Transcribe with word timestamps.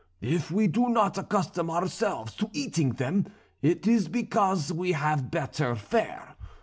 If 0.23 0.49
we 0.49 0.65
do 0.65 0.89
not 0.89 1.19
accustom 1.19 1.69
ourselves 1.69 2.33
to 2.37 2.49
eating 2.53 2.93
them, 2.93 3.27
it 3.61 3.85
is 3.85 4.07
because 4.07 4.73
we 4.73 4.93
have 4.93 5.29
better 5.29 5.75
fare. 5.75 6.33